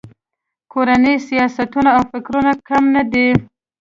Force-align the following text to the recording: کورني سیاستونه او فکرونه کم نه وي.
کورني 0.71 1.13
سیاستونه 1.27 1.89
او 1.97 2.01
فکرونه 2.11 2.51
کم 2.67 2.83
نه 2.95 3.01
وي. 3.11 3.29